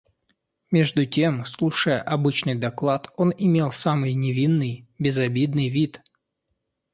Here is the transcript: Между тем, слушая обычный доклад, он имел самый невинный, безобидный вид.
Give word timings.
Между 0.71 1.05
тем, 1.05 1.45
слушая 1.45 2.01
обычный 2.01 2.55
доклад, 2.55 3.11
он 3.17 3.31
имел 3.37 3.71
самый 3.71 4.15
невинный, 4.15 4.87
безобидный 4.97 5.69
вид. 5.69 6.01